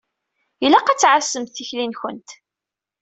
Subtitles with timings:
[0.65, 2.29] Ilaq ad tɛassemt tikli-nkent.